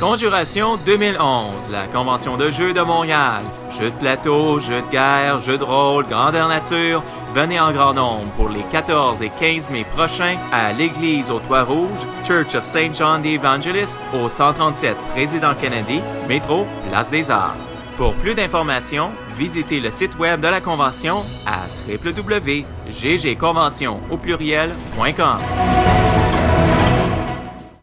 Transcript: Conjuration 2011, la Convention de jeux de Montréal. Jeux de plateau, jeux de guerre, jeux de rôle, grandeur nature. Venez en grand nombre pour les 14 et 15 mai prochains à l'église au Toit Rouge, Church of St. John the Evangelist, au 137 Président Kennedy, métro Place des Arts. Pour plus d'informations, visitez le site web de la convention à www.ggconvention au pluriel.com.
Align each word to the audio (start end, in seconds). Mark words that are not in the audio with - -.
Conjuration 0.00 0.76
2011, 0.84 1.70
la 1.70 1.86
Convention 1.86 2.36
de 2.36 2.50
jeux 2.50 2.74
de 2.74 2.80
Montréal. 2.80 3.44
Jeux 3.70 3.90
de 3.90 3.96
plateau, 3.96 4.58
jeux 4.58 4.82
de 4.82 4.90
guerre, 4.90 5.38
jeux 5.38 5.56
de 5.56 5.62
rôle, 5.62 6.04
grandeur 6.06 6.48
nature. 6.48 7.00
Venez 7.32 7.60
en 7.60 7.70
grand 7.72 7.94
nombre 7.94 8.26
pour 8.36 8.48
les 8.48 8.64
14 8.72 9.22
et 9.22 9.30
15 9.38 9.70
mai 9.70 9.86
prochains 9.94 10.36
à 10.52 10.72
l'église 10.72 11.30
au 11.30 11.38
Toit 11.38 11.62
Rouge, 11.62 12.00
Church 12.26 12.56
of 12.56 12.64
St. 12.64 12.92
John 12.94 13.22
the 13.22 13.26
Evangelist, 13.26 14.00
au 14.14 14.28
137 14.28 14.96
Président 15.12 15.54
Kennedy, 15.54 16.00
métro 16.28 16.66
Place 16.90 17.10
des 17.10 17.30
Arts. 17.30 17.54
Pour 17.96 18.14
plus 18.14 18.34
d'informations, 18.34 19.12
visitez 19.38 19.78
le 19.78 19.92
site 19.92 20.18
web 20.18 20.40
de 20.40 20.48
la 20.48 20.60
convention 20.60 21.24
à 21.46 21.60
www.ggconvention 21.88 24.00
au 24.10 24.16
pluriel.com. 24.16 25.38